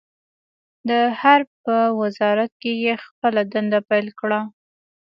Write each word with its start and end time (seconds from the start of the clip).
د 0.89 0.91
حرب 1.19 1.49
په 1.65 1.75
وزارت 2.01 2.51
کې 2.61 2.71
يې 2.83 2.93
خپله 3.05 3.41
دنده 3.53 3.79
پیل 3.89 4.07
کړه. 4.19 4.39